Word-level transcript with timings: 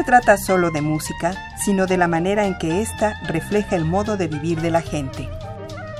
Se 0.00 0.04
trata 0.04 0.38
solo 0.38 0.70
de 0.70 0.80
música, 0.80 1.34
sino 1.62 1.84
de 1.84 1.98
la 1.98 2.08
manera 2.08 2.46
en 2.46 2.56
que 2.56 2.80
ésta 2.80 3.20
refleja 3.26 3.76
el 3.76 3.84
modo 3.84 4.16
de 4.16 4.28
vivir 4.28 4.58
de 4.62 4.70
la 4.70 4.80
gente. 4.80 5.28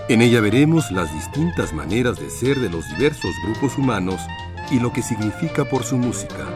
En 0.08 0.22
ella 0.22 0.40
veremos 0.40 0.90
las 0.90 1.12
distintas 1.12 1.74
maneras 1.74 2.18
de 2.18 2.30
ser 2.30 2.58
de 2.60 2.70
los 2.70 2.88
diversos 2.88 3.30
grupos 3.44 3.76
humanos 3.76 4.18
y 4.70 4.80
lo 4.80 4.90
que 4.90 5.02
significa 5.02 5.66
por 5.66 5.84
su 5.84 5.98
música. 5.98 6.46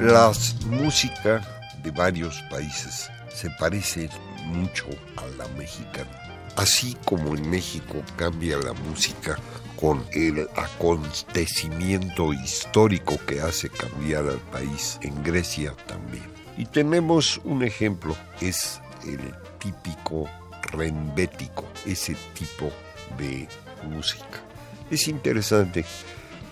La 0.00 0.32
música 0.70 1.42
de 1.82 1.90
varios 1.90 2.40
países 2.50 3.10
se 3.34 3.50
parece 3.60 4.08
mucho 4.46 4.86
a 5.18 5.26
la 5.36 5.46
mexicana. 5.58 6.25
Así 6.56 6.96
como 7.04 7.36
en 7.36 7.48
México 7.50 8.02
cambia 8.16 8.56
la 8.56 8.72
música 8.72 9.38
con 9.78 10.02
el 10.12 10.48
acontecimiento 10.56 12.32
histórico 12.32 13.18
que 13.26 13.42
hace 13.42 13.68
cambiar 13.68 14.26
al 14.26 14.40
país, 14.50 14.98
en 15.02 15.22
Grecia 15.22 15.74
también. 15.86 16.24
Y 16.56 16.64
tenemos 16.64 17.40
un 17.44 17.62
ejemplo, 17.62 18.16
es 18.40 18.80
el 19.04 19.20
típico 19.58 20.26
rembético, 20.72 21.66
ese 21.84 22.16
tipo 22.32 22.72
de 23.18 23.46
música. 23.90 24.42
Es 24.90 25.08
interesante 25.08 25.84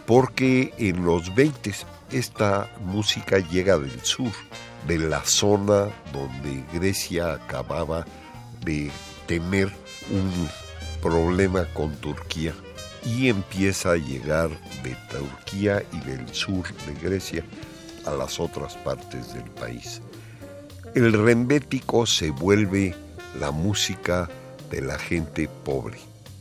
porque 0.06 0.75
en 0.77 1.05
los 1.05 1.34
20 1.34 1.72
esta 2.10 2.70
música 2.80 3.38
llega 3.38 3.78
del 3.78 4.00
sur, 4.02 4.32
de 4.86 4.98
la 4.98 5.25
zona 5.25 5.88
donde 6.12 6.62
Grecia 6.75 7.32
acababa 7.32 8.05
de 8.60 8.91
tener 9.27 9.72
un 10.10 10.48
problema 11.02 11.66
con 11.74 11.94
Turquía 11.97 12.55
y 13.05 13.28
empieza 13.28 13.92
a 13.92 13.97
llegar 13.97 14.50
de 14.83 14.97
Turquía 15.10 15.83
y 15.92 16.00
del 16.00 16.27
sur 16.34 16.64
de 16.86 16.94
Grecia 16.94 17.44
a 18.06 18.12
las 18.12 18.41
otras 18.41 18.75
partes 18.77 19.34
del 19.34 19.50
país. 19.50 20.00
El 20.94 21.12
rembético 21.12 22.06
se 22.06 22.30
vuelve 22.30 22.94
la 23.38 23.50
música 23.50 24.28
de 24.70 24.80
la 24.80 24.98
gente 24.98 25.48
pobre 25.64 25.98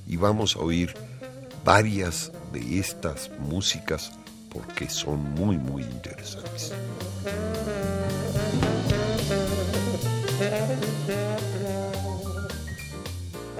y 0.08 0.17
vamos 0.17 0.56
a 0.56 0.59
oír 0.59 0.94
varias 1.64 2.31
de 2.52 2.80
estas 2.80 3.31
músicas 3.39 4.11
porque 4.50 4.89
son 4.89 5.19
muy 5.34 5.58
muy 5.58 5.84
interesantes. 5.84 6.73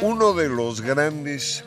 Uno 0.05 0.33
de 0.33 0.49
los 0.49 0.81
grandes 0.81 1.64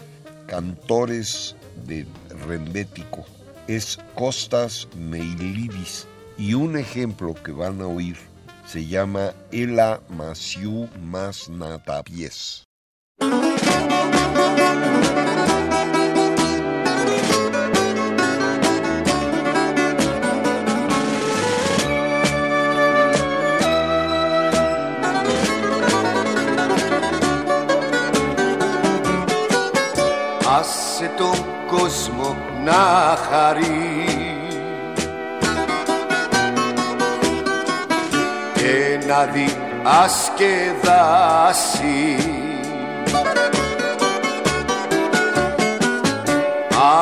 cantores 0.47 1.56
de 1.86 2.06
rembético 2.47 3.24
es 3.66 3.98
Costas 4.14 4.88
Meilidis 4.94 6.06
y 6.36 6.52
un 6.52 6.76
ejemplo 6.76 7.32
que 7.32 7.52
van 7.52 7.80
a 7.80 7.86
oír 7.86 8.19
se 8.66 8.86
llama 8.86 9.32
Ela 9.52 10.02
Masiu 10.10 10.86
Masnatapies. 11.00 12.66
Άσε 31.06 31.15
τον 31.17 31.44
κόσμο 31.67 32.37
να 32.65 33.17
χαρεί. 33.31 34.05
Και 38.55 38.99
να 39.06 39.25
διασκεδάσει. 39.25 42.17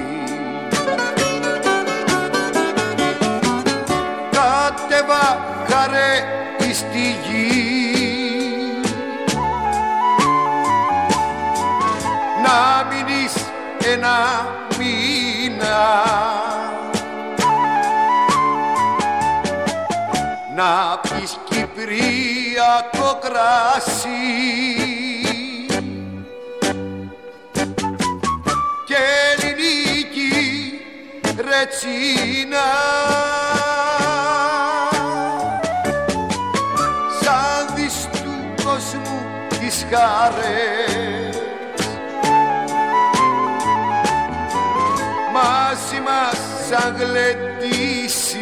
Κάτεβα 4.93 5.45
χαρέ 5.69 6.23
στη 6.73 7.15
γη. 7.25 7.91
Να 12.43 12.85
μείνεις 12.89 13.33
ένα 13.93 14.17
μήνα. 14.77 16.03
Να 20.55 20.99
πεις 21.01 21.37
Κυπριακό 21.49 23.19
κράσι 23.21 24.09
και 28.85 28.97
ελληνική 29.33 30.79
ρετσίνα 31.35 33.32
τις 39.93 40.01
χαρές 40.01 41.37
μαζί 45.33 45.99
μας 46.05 46.37
σαν 46.69 46.95
γλεντήσεις 46.97 48.33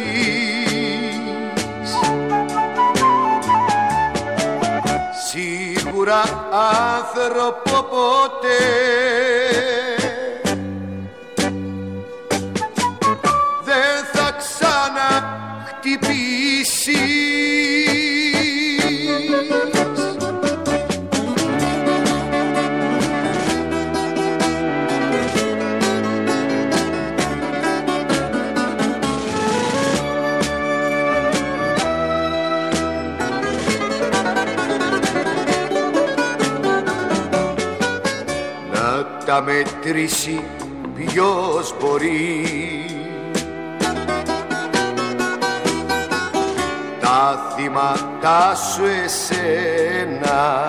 σίγουρα 5.28 6.22
άνθρωπο 6.90 7.82
ποτέ 7.82 8.62
τα 39.32 39.42
μετρήσει 39.42 40.44
ποιος 40.94 41.74
μπορεί. 41.80 42.46
Τα 47.00 47.54
θύματα 47.56 48.54
σου 48.54 48.84
εσένα. 48.84 50.68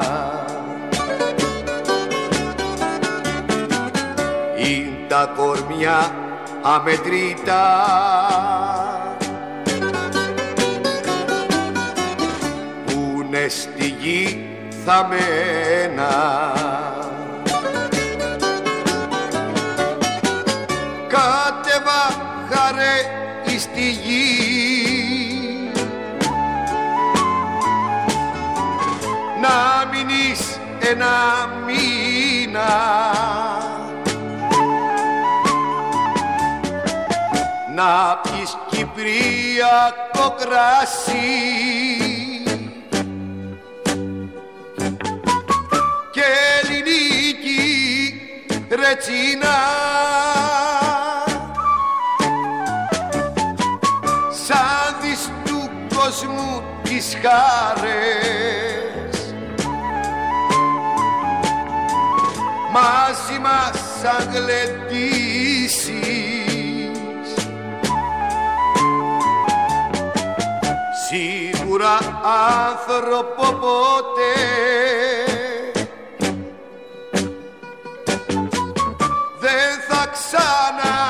Είναι 4.58 5.06
τα 5.08 5.34
κορμιά 5.36 6.16
αμετρήτα. 6.62 7.86
Που 12.86 13.24
είναι 13.24 13.48
στη 13.48 13.96
γη 14.00 14.46
θαμμένα 14.86 16.12
κάτεβα 21.14 22.04
χαρέ 22.50 22.96
εις 23.46 23.68
τη 23.74 23.90
γη. 23.90 24.52
Να 29.42 29.86
μείνεις 29.92 30.60
ένα 30.90 31.16
μήνα. 31.66 32.72
Να 37.76 38.18
πεις 38.22 38.58
Κυπριακό 38.70 40.36
κρασί 40.40 41.14
και 46.12 46.24
ελληνική 46.62 48.22
ρετσινά 48.70 49.93
φεγγάρες 57.24 59.18
μαζί 62.72 63.40
μας 63.40 63.72
σαν 64.02 64.30
γλεντήσεις 64.34 65.74
σίγουρα 71.08 71.98
άνθρωπο 72.62 73.46
ποτέ. 73.54 74.34
Δεν 79.40 79.72
θα 79.90 80.08
ξανά 80.12 81.04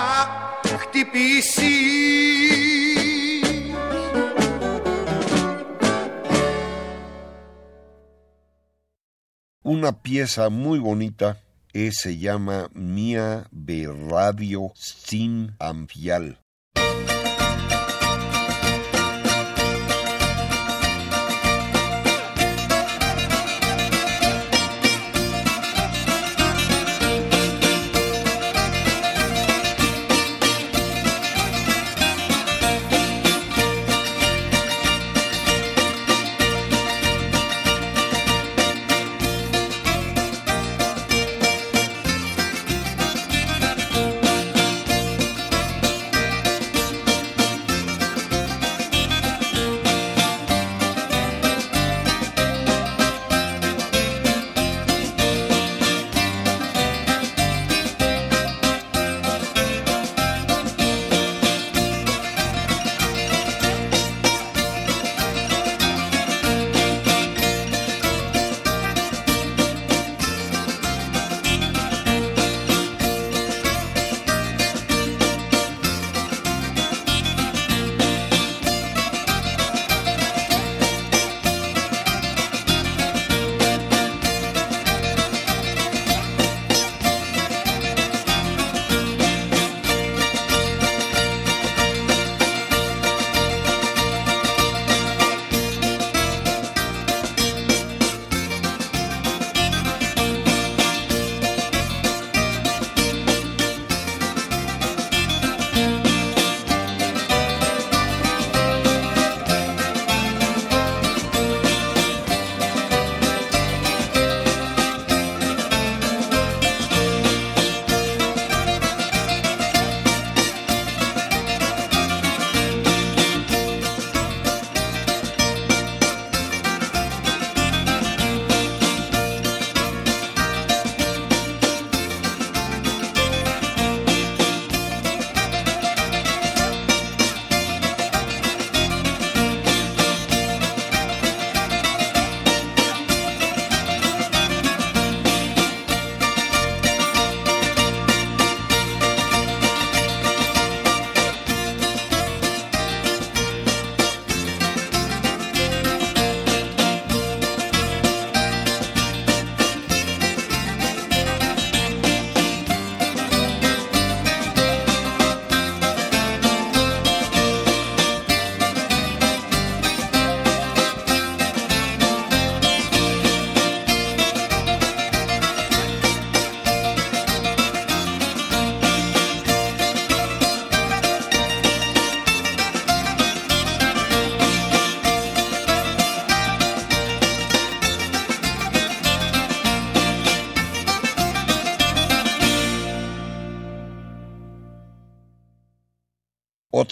Una 9.66 9.94
pieza 9.94 10.50
muy 10.50 10.80
bonita 10.80 11.38
eh, 11.72 11.92
se 11.94 12.18
llama 12.18 12.70
Mia 12.74 13.48
de 13.52 13.88
Radio 14.10 14.74
Sin 14.76 15.56
Amfial. 15.58 16.43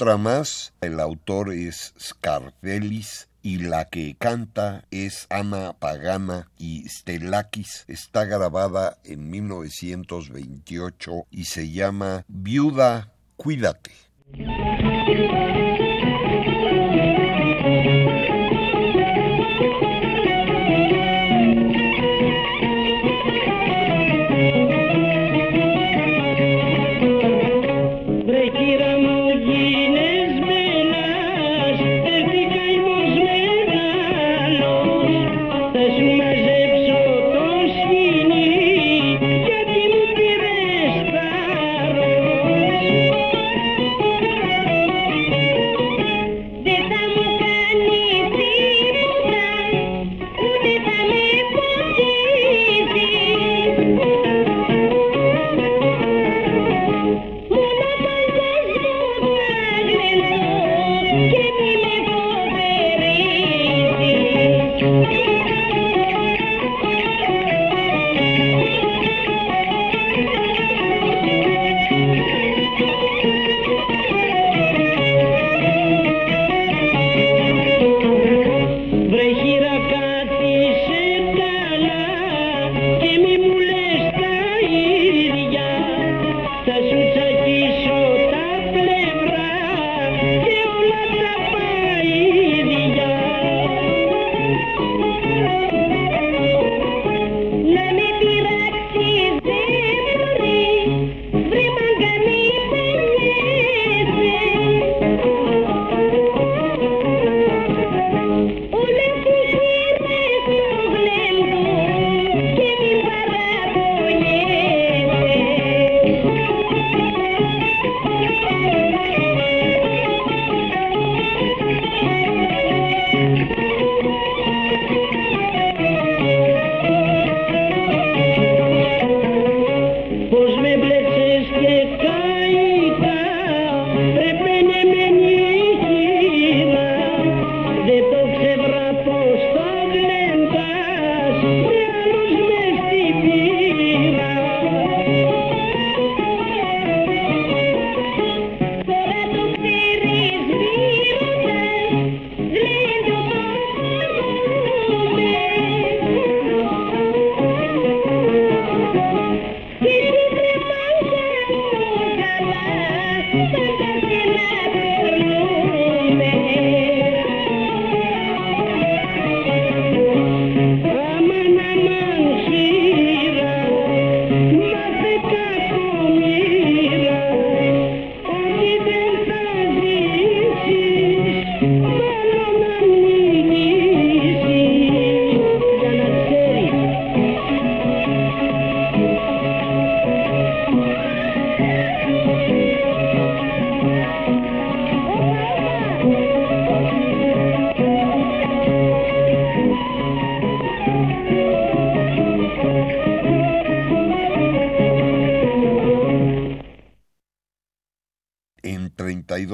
Otra 0.02 0.18
más, 0.18 0.74
el 0.82 1.00
autor 1.00 1.54
es 1.54 1.94
Scarfelis 2.00 3.30
y 3.44 3.60
la 3.60 3.86
que 3.86 4.16
canta 4.18 4.84
es 4.90 5.28
Ana 5.30 5.74
Pagana 5.74 6.50
y 6.58 6.90
Stelakis. 6.90 7.86
Está 7.88 8.26
grabada 8.26 8.98
en 9.04 9.30
1928 9.30 11.28
y 11.30 11.46
se 11.46 11.70
llama 11.70 12.26
Viuda, 12.28 13.14
cuídate. 13.36 13.92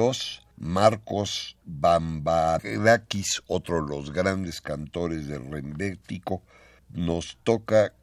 1932, 0.08 0.42
Marcos 0.58 1.58
Bambarakis, 1.66 3.42
otro 3.48 3.84
de 3.84 3.90
los 3.90 4.12
grandes 4.12 4.62
cantores 4.62 5.28
del 5.28 5.52
Rembético, 5.52 6.42
nos 6.90 7.38
toca 7.44 7.94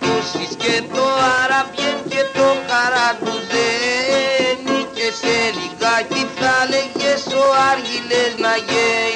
Τούσεις 0.00 0.52
και 0.62 0.82
το 0.94 1.04
αραβιέν 1.42 1.98
και 2.08 2.22
το 2.34 2.48
καρατουζένι 2.68 3.18
και 4.94 5.06
σε 5.20 5.36
λιγάκι 5.58 6.22
θα 6.38 6.54
λέγες 6.70 7.24
ο 7.42 7.44
Άργυλες 7.70 8.32
να 8.38 8.54
γένει. 8.68 9.09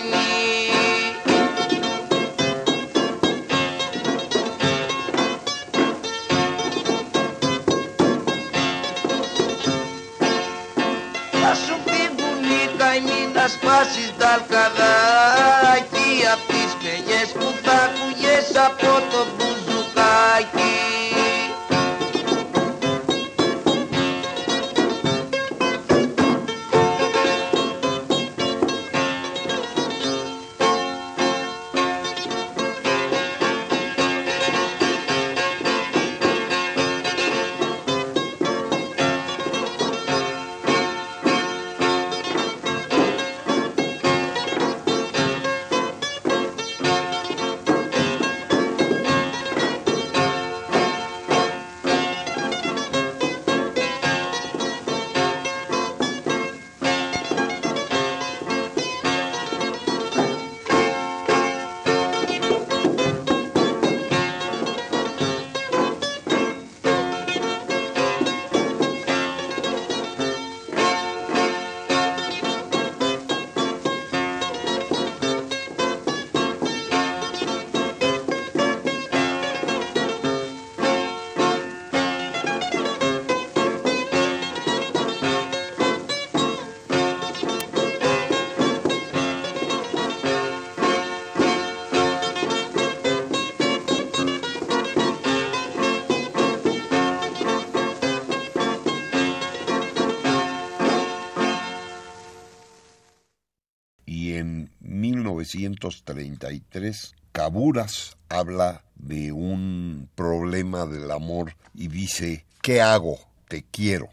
1933 105.44 107.14
Caburas 107.34 108.16
habla 108.28 108.84
de 108.94 109.32
un 109.32 110.08
problema 110.14 110.86
del 110.86 111.10
amor 111.10 111.56
y 111.74 111.88
dice, 111.88 112.46
¿qué 112.62 112.80
hago? 112.80 113.18
Te 113.48 113.64
quiero. 113.64 114.08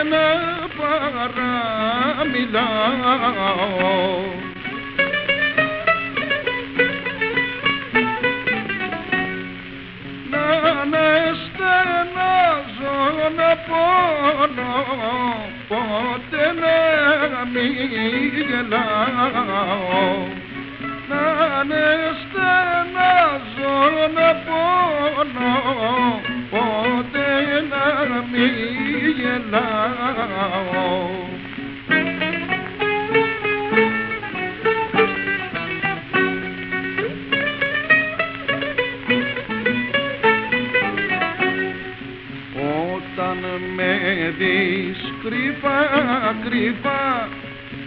ena 0.00 0.68
para 0.78 2.24
mila 2.32 2.68
na 10.30 10.84
neste 10.92 11.74
na 12.16 12.32
zona 12.78 13.50
pono 13.68 14.72
pote 15.68 16.46
na 16.60 17.44
mila 17.54 18.84
na 21.10 21.24
neste 21.70 22.52
na 22.96 23.12
zona 23.56 24.28
pono 24.46 25.52
pote 26.50 27.28
na 27.70 27.84
mila 28.32 28.79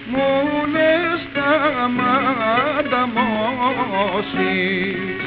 μου 0.07 0.65
λες 0.71 1.21
τα 1.33 1.89
μάνταμώσεις 1.97 3.23
μες 4.35 5.22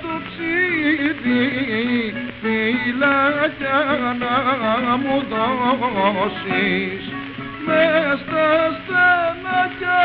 του 0.00 0.12
ψήτη 0.26 1.44
φυλακή 2.40 3.78
να 4.20 4.36
μου 4.96 5.16
δώσεις. 5.30 7.02
Μες 7.66 8.18
στα 8.18 8.48
στενάκια 8.78 10.04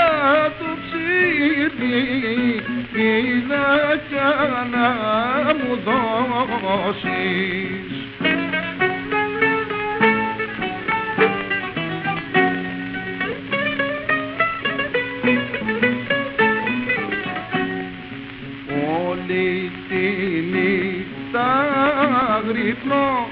του 0.60 0.70
ψήλι 0.82 2.02
πινάκια 2.92 4.32
να 4.72 4.88
μου 5.54 5.72
δώσεις 5.86 7.93
man. 22.94 23.23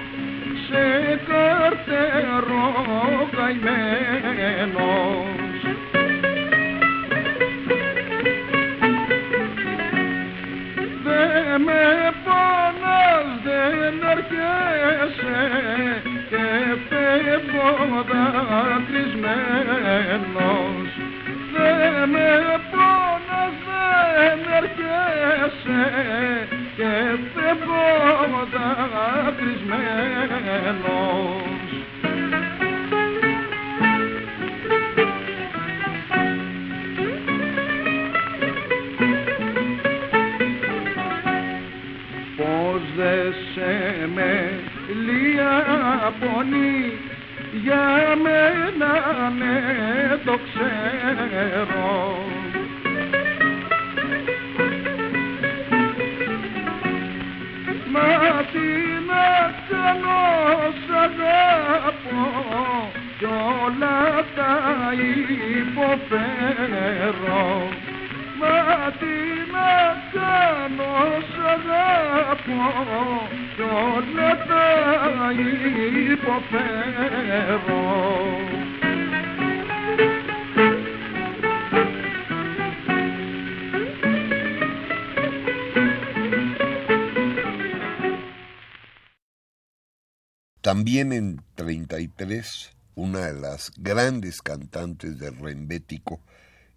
También 90.72 91.12
en 91.12 91.44
33, 91.56 92.72
una 92.96 93.26
de 93.26 93.34
las 93.34 93.74
grandes 93.76 94.42
cantantes 94.42 95.20
de 95.20 95.30
Rembético 95.30 96.22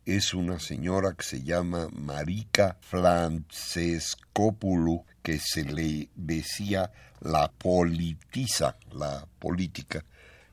es 0.05 0.35
una 0.35 0.59
señora 0.59 1.15
que 1.15 1.23
se 1.23 1.45
llama 1.45 1.87
Marika 1.93 2.77
Francescopoulou, 2.81 5.05
que 5.23 5.39
se 5.39 5.63
le 5.63 6.09
decía 6.17 6.91
la 7.21 7.53
politiza, 7.53 8.77
la 8.91 9.29
política, 9.39 10.05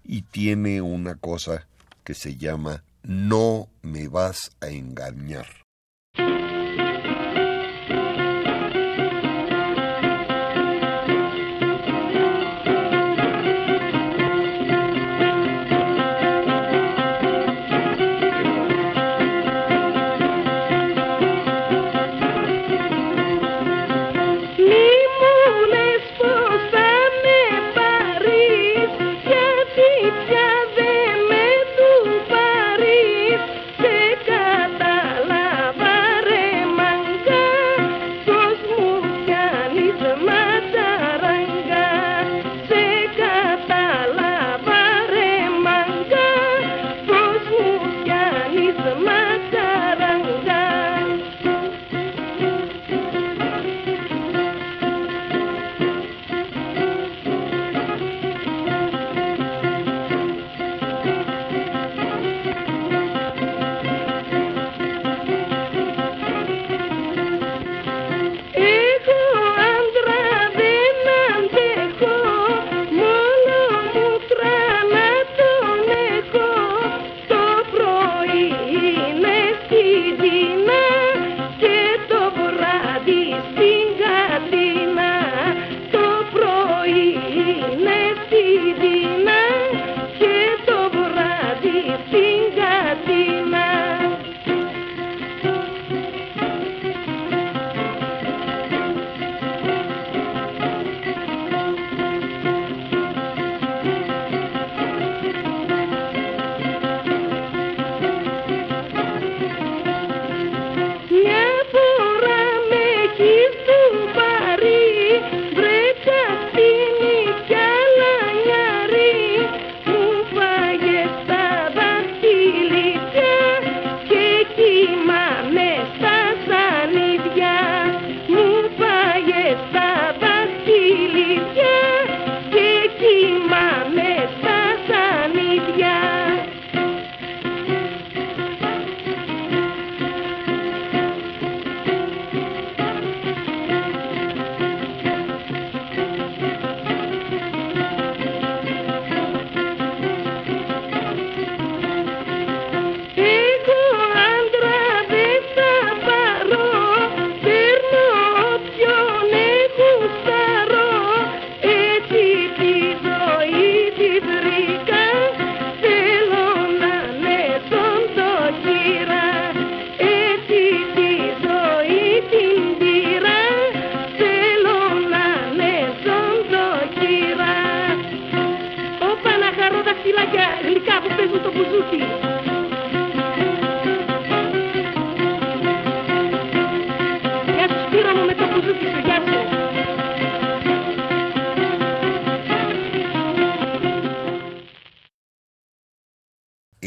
y 0.04 0.22
tiene 0.22 0.84
una 0.84 1.16
cosa 1.16 1.66
que 2.04 2.14
se 2.14 2.38
llama 2.38 2.84
No 3.02 3.70
me 3.82 4.08
vas 4.08 4.52
a 4.62 4.68
engañar. 4.68 5.48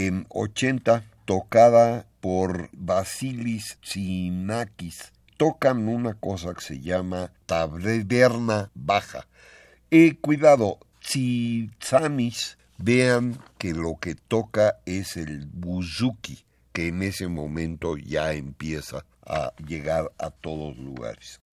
en 0.06 0.26
80 0.28 1.04
tocada 1.24 2.06
por 2.20 2.70
Basilis 2.72 3.78
Sinakis. 3.82 5.12
Tocan 5.36 5.88
una 5.88 6.14
cosa 6.14 6.54
que 6.54 6.60
se 6.60 6.80
llama 6.80 7.32
taberna 7.46 8.70
baja. 8.74 9.26
Eh, 9.90 10.16
cuidado, 10.20 10.78
tzamis 11.00 12.58
vean 12.78 13.38
que 13.58 13.72
lo 13.72 13.96
que 14.00 14.14
toca 14.14 14.78
es 14.86 15.16
el 15.16 15.46
buzuki, 15.46 16.44
que 16.72 16.88
en 16.88 17.02
ese 17.02 17.28
momento 17.28 17.96
ya 17.96 18.32
empieza 18.32 19.04
a 19.26 19.52
llegar 19.66 20.12
a 20.18 20.30
todos 20.30 20.76
lugares. 20.78 21.43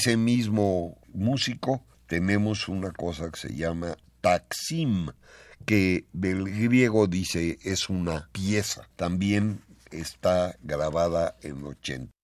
ese 0.00 0.16
mismo 0.16 0.98
músico 1.12 1.84
tenemos 2.06 2.68
una 2.68 2.90
cosa 2.90 3.30
que 3.30 3.38
se 3.38 3.54
llama 3.54 3.98
taxim, 4.22 5.08
que 5.66 6.06
del 6.14 6.44
griego 6.44 7.06
dice 7.06 7.58
es 7.62 7.90
una 7.90 8.30
pieza. 8.32 8.88
También 8.96 9.60
está 9.90 10.56
grabada 10.62 11.36
en 11.42 11.62
80 11.64 12.19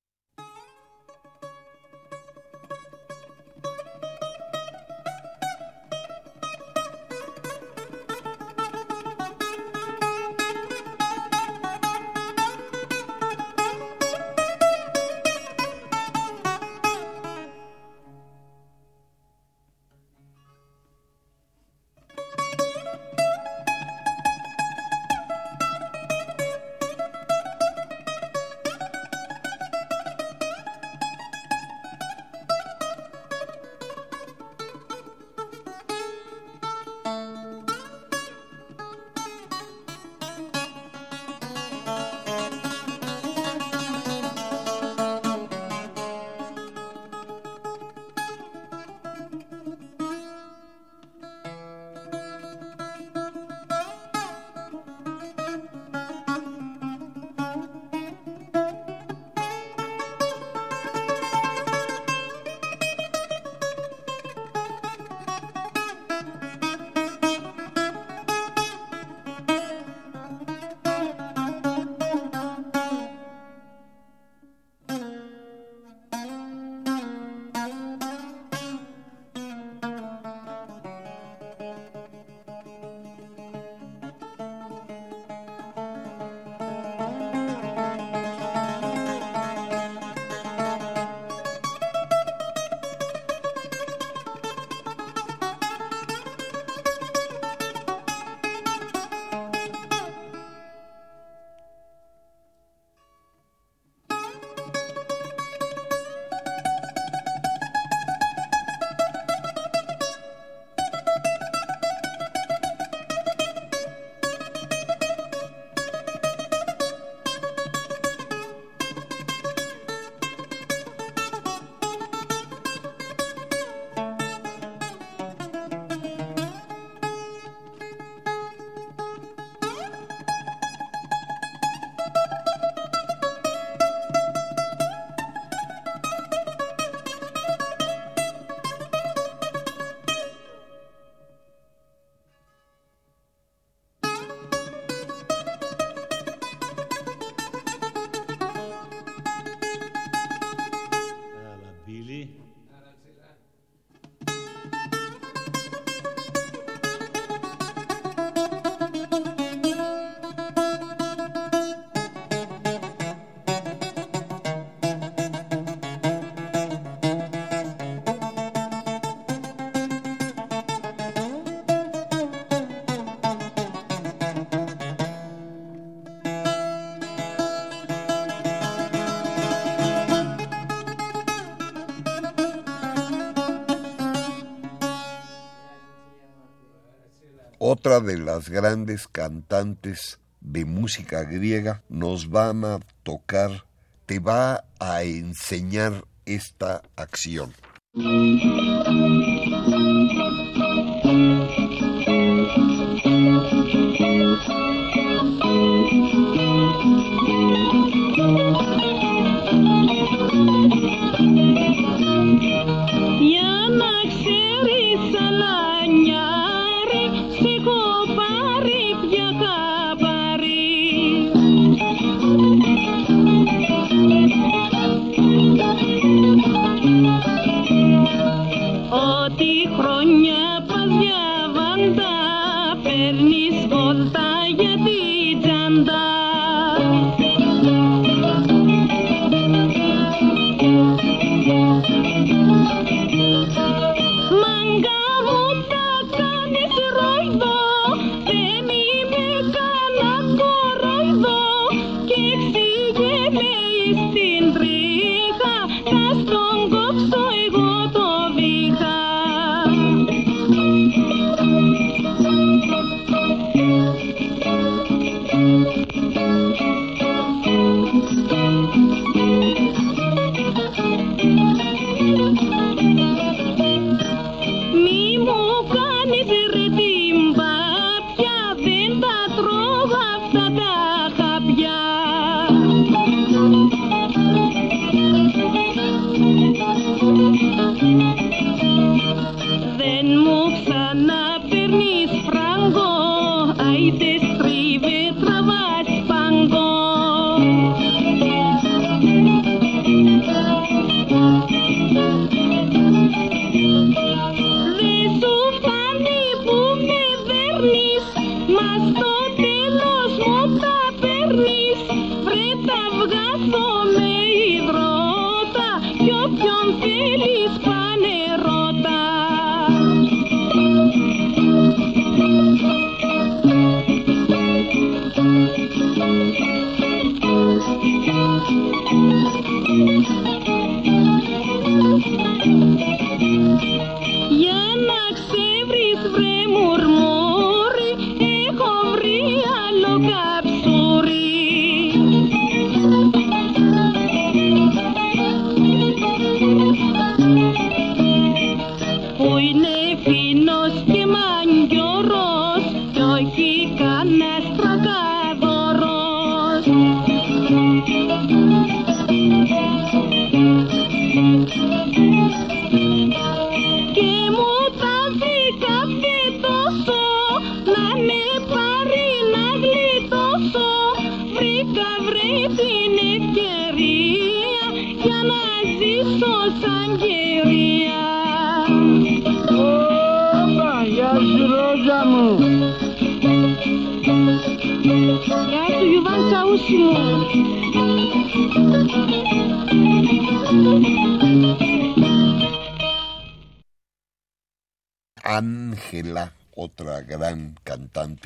otra 187.77 188.01
de 188.01 188.17
las 188.17 188.49
grandes 188.49 189.07
cantantes 189.07 190.19
de 190.41 190.65
música 190.65 191.25
griega, 191.25 191.83
nos 191.91 192.31
van 192.31 192.65
a 192.65 192.81
tocar, 193.03 193.67
te 194.07 194.19
va 194.19 194.65
a 194.81 195.03
enseñar 195.03 196.07
esta 196.25 196.81
acción. 196.97 197.53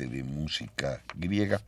de 0.07 0.23
música 0.23 1.03
griega, 1.15 1.61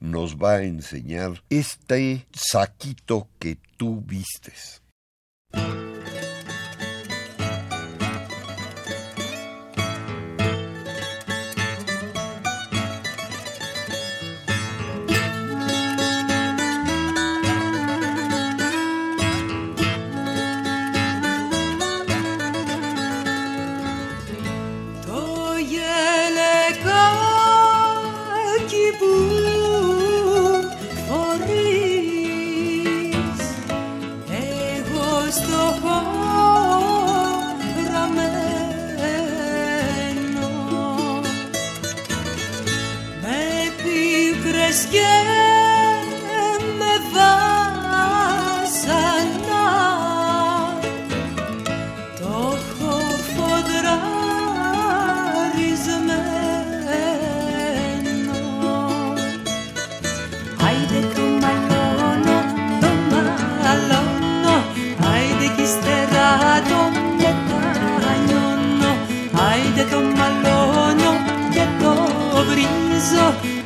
nos 0.00 0.36
va 0.36 0.54
a 0.54 0.62
enseñar 0.62 1.42
este 1.50 2.26
saquito 2.32 3.28
que 3.38 3.58
tú 3.76 4.00
vistes. 4.00 4.82
escape. 44.70 45.39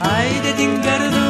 Ay 0.01 0.29
dedin 0.45 0.83
derdim 0.83 1.24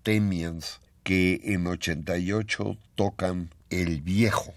los 0.00 0.14
Athenians, 0.14 0.80
que 1.02 1.40
en 1.44 1.66
88 1.66 2.76
tocan 2.94 3.50
El 3.70 4.00
Viejo. 4.00 4.54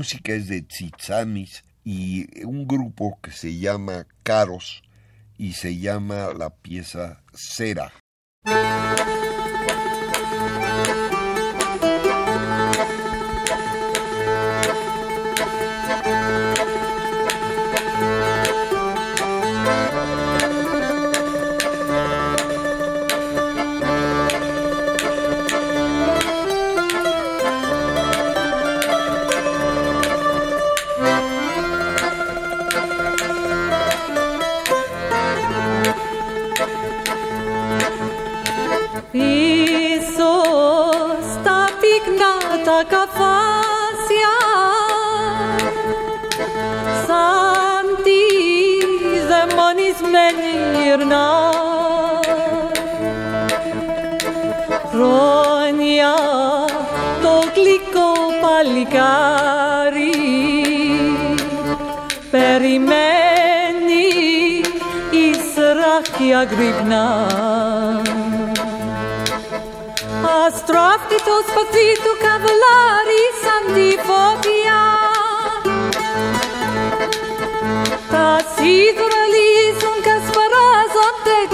Música 0.00 0.32
es 0.32 0.48
de 0.48 0.62
Tsitsamis 0.62 1.62
y 1.84 2.42
un 2.46 2.66
grupo 2.66 3.18
que 3.20 3.32
se 3.32 3.58
llama 3.58 4.06
Caros 4.22 4.82
y 5.36 5.52
se 5.52 5.76
llama 5.76 6.32
la 6.32 6.48
pieza 6.48 7.20
Cera. 7.34 7.92
Menirna 50.90 51.50
Χρόνια 54.92 56.14
το 57.22 57.34
γλυκό 57.54 58.12
παλικάρι 58.40 60.10
περιμένει 62.30 64.08
η 65.10 65.26
σράχια 65.52 66.42
γρυπνά. 66.42 67.26
Αστράφτητος 70.46 71.46
πατρί 71.54 71.90
του 72.04 72.14
καβαλάρι 72.22 73.24
σαν 73.42 73.74
τη 73.74 73.88
φωτιά 74.08 74.99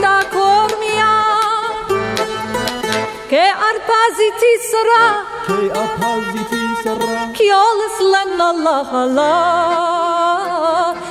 τα 0.03 0.17
κορμιά 0.35 1.15
Και 3.31 3.43
αρπάζει 3.69 4.29
τη 4.41 4.51
σειρά 4.67 5.07
Ki 7.37 7.47
όλες 7.67 7.95
λένε 8.11 8.43
Allah 8.51 8.87
Allah 9.03 9.81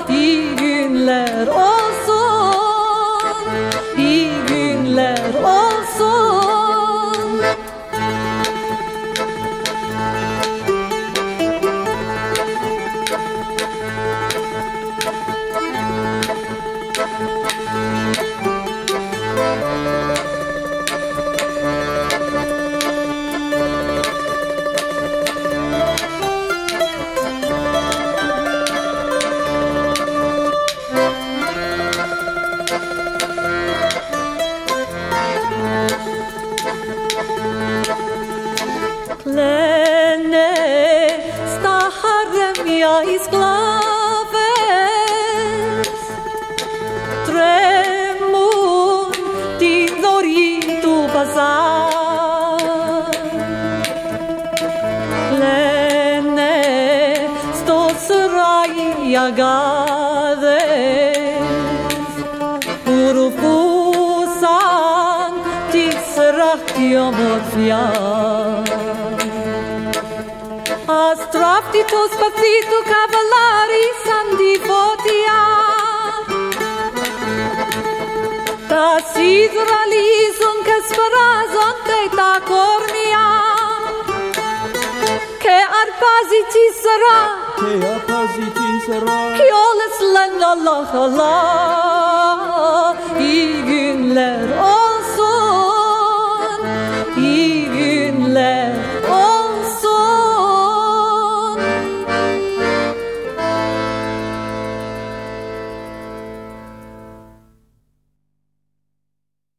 İyi 0.08 0.54
günler 0.60 1.46
olsun 1.46 1.73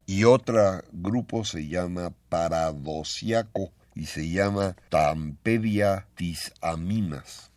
Y 0.09 0.25
otro 0.25 0.83
grupo 0.93 1.45
se 1.45 1.69
llama 1.69 2.13
Paradosiaco 2.29 3.73
y 3.95 4.07
se 4.07 4.31
llama 4.31 4.77
Tampedia 4.89 6.07
Tisaminas. 6.15 7.51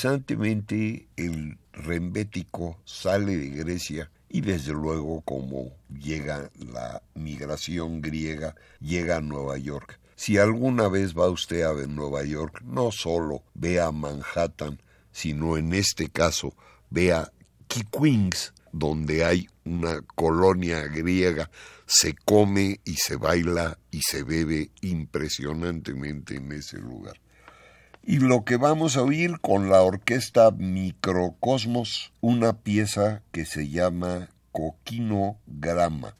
Interesantemente, 0.00 1.08
el 1.16 1.58
rembético 1.74 2.80
sale 2.86 3.36
de 3.36 3.50
Grecia 3.50 4.10
y 4.30 4.40
desde 4.40 4.72
luego 4.72 5.20
como 5.20 5.74
llega 5.90 6.48
la 6.72 7.02
migración 7.12 8.00
griega, 8.00 8.54
llega 8.80 9.18
a 9.18 9.20
Nueva 9.20 9.58
York. 9.58 10.00
Si 10.16 10.38
alguna 10.38 10.88
vez 10.88 11.14
va 11.14 11.28
usted 11.28 11.64
a 11.64 11.86
Nueva 11.86 12.24
York, 12.24 12.62
no 12.64 12.90
solo 12.92 13.42
vea 13.52 13.90
Manhattan, 13.90 14.80
sino 15.12 15.58
en 15.58 15.74
este 15.74 16.08
caso 16.08 16.54
vea 16.88 17.30
Queens, 17.68 18.54
donde 18.72 19.26
hay 19.26 19.48
una 19.66 20.00
colonia 20.14 20.80
griega, 20.86 21.50
se 21.84 22.14
come 22.14 22.80
y 22.86 22.94
se 22.94 23.16
baila 23.16 23.76
y 23.90 24.00
se 24.00 24.22
bebe 24.22 24.70
impresionantemente 24.80 26.36
en 26.36 26.52
ese 26.52 26.78
lugar 26.78 27.20
y 28.02 28.18
lo 28.18 28.44
que 28.44 28.56
vamos 28.56 28.96
a 28.96 29.02
oír 29.02 29.40
con 29.40 29.68
la 29.68 29.82
orquesta 29.82 30.50
Microcosmos, 30.50 32.12
una 32.20 32.54
pieza 32.54 33.22
que 33.32 33.44
se 33.44 33.68
llama 33.68 34.28
Coquinograma. 34.52 36.16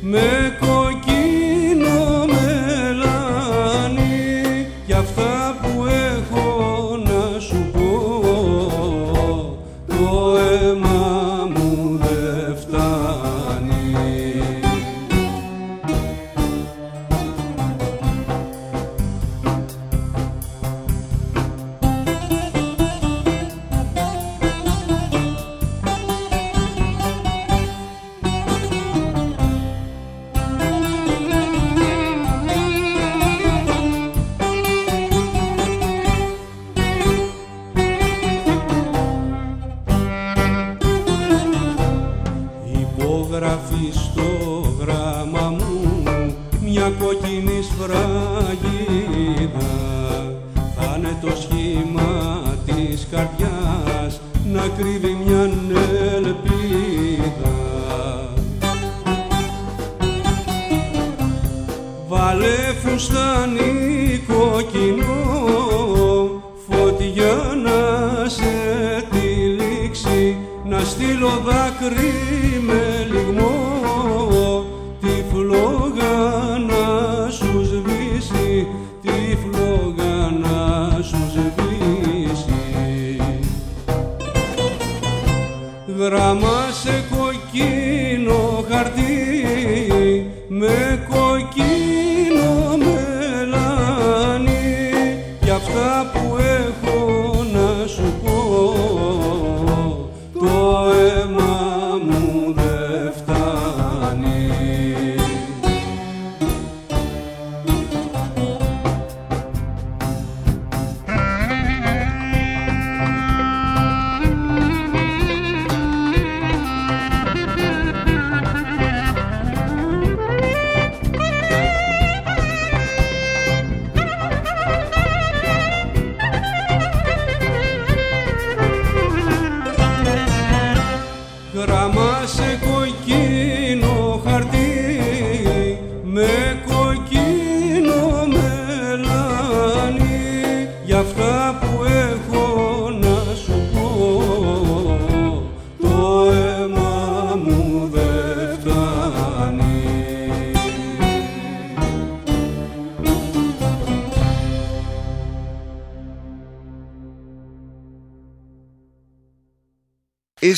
Με 0.00 0.45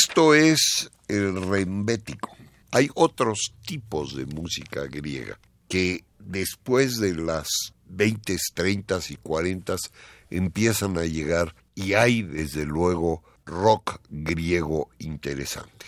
Esto 0.01 0.33
es 0.33 0.93
el 1.09 1.43
rembético. 1.43 2.31
Hay 2.71 2.89
otros 2.95 3.53
tipos 3.67 4.15
de 4.15 4.27
música 4.27 4.85
griega 4.85 5.41
que 5.67 6.05
después 6.21 6.99
de 7.01 7.17
las 7.17 7.49
20, 7.87 8.37
30 8.55 9.01
y 9.09 9.17
40 9.17 9.75
empiezan 10.31 10.99
a 10.99 11.05
llegar 11.05 11.53
y 11.75 11.95
hay 11.95 12.23
desde 12.23 12.65
luego 12.65 13.25
rock 13.45 14.01
griego 14.09 14.89
interesante. 15.01 15.87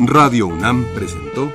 Radio 0.00 0.48
UNAM 0.48 0.92
presentó 0.92 1.54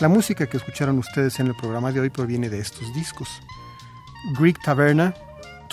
La 0.00 0.08
música 0.08 0.46
que 0.46 0.56
escucharon 0.56 0.96
ustedes 0.96 1.40
en 1.40 1.48
el 1.48 1.54
programa 1.54 1.92
de 1.92 2.00
hoy 2.00 2.08
proviene 2.08 2.48
de 2.48 2.58
estos 2.58 2.90
discos. 2.94 3.28
Greek 4.38 4.58
Taverna, 4.62 5.14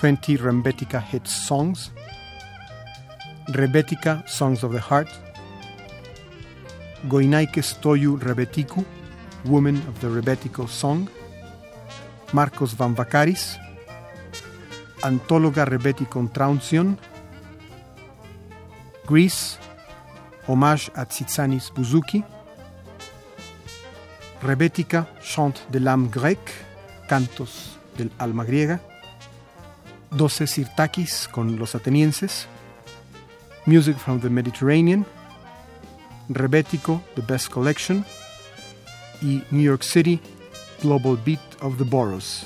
20 0.02 0.36
Rembetica 0.36 1.02
Hit 1.02 1.26
Songs, 1.26 1.94
Rebetica 3.48 4.26
Songs 4.28 4.66
of 4.66 4.74
the 4.74 4.82
Heart, 4.82 5.08
Goinaike 7.08 7.64
Stoyu 7.64 8.18
Rebetiku, 8.18 8.84
Woman 9.46 9.78
of 9.88 9.98
the 10.02 10.10
Rebetico 10.10 10.68
Song, 10.68 11.10
Marcos 12.34 12.76
Van 12.76 12.94
Vakaris, 12.94 13.58
Antóloga 15.04 15.64
Rebeticon 15.64 16.28
Traunción, 16.34 17.00
Greece, 19.08 19.58
Hommage 20.48 20.92
a 20.96 21.06
Tsitsanis 21.06 21.72
Buzuki, 21.74 22.26
Rebética, 24.42 25.08
Chant 25.22 25.54
de 25.72 25.80
l'âme 25.80 26.10
grecque, 26.10 26.52
Cantos 27.08 27.78
del 27.98 28.12
alma 28.20 28.44
griega, 28.44 28.80
Doce 30.12 30.48
Sirtakis 30.48 31.28
con 31.28 31.58
los 31.58 31.76
atenienses, 31.76 32.48
Music 33.66 33.98
from 33.98 34.20
the 34.20 34.30
Mediterranean, 34.30 35.06
Rebético, 36.30 37.02
The 37.16 37.22
Best 37.22 37.50
Collection, 37.50 38.06
y 39.22 39.44
New 39.52 39.64
York 39.64 39.84
City, 39.84 40.20
Global 40.82 41.18
Beat 41.18 41.40
of 41.62 41.78
the 41.78 41.84
Boroughs. 41.84 42.46